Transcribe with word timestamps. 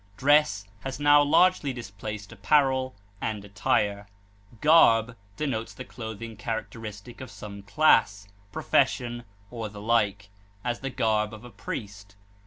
Dress 0.17 0.65
has 0.79 0.99
now 0.99 1.21
largely 1.21 1.73
displaced 1.73 2.31
apparel 2.31 2.95
and 3.21 3.45
attire. 3.45 4.07
Garb 4.59 5.15
denotes 5.37 5.75
the 5.75 5.85
clothing 5.85 6.35
characteristic 6.37 7.21
of 7.21 7.29
some 7.29 7.61
class, 7.61 8.27
profession, 8.51 9.25
or 9.51 9.69
the 9.69 9.79
like; 9.79 10.29
as, 10.63 10.79
the 10.79 10.89
garb 10.89 11.35
of 11.35 11.45
a 11.45 11.51
priest. 11.51 12.15